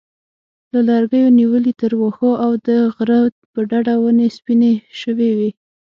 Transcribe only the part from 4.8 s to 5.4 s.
شوې